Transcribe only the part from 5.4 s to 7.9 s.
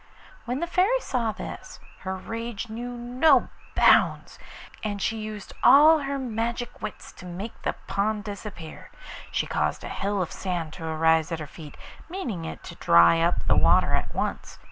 all her magic wits to make the